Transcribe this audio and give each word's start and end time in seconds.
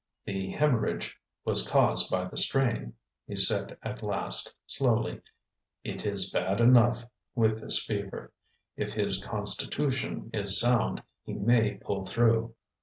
"The 0.25 0.49
hemorrhage 0.53 1.15
was 1.45 1.69
caused 1.69 2.09
by 2.09 2.25
the 2.27 2.35
strain," 2.35 2.93
he 3.27 3.35
said 3.35 3.77
at 3.83 4.01
last, 4.01 4.57
slowly. 4.65 5.21
"It 5.83 6.07
is 6.07 6.31
bad 6.31 6.59
enough, 6.59 7.03
with 7.35 7.61
this 7.61 7.85
fever. 7.85 8.33
If 8.75 8.93
his 8.93 9.21
constitution 9.23 10.31
is 10.33 10.59
sound, 10.59 11.03
he 11.23 11.33
may 11.33 11.75
pull 11.75 12.03
through." 12.03 12.55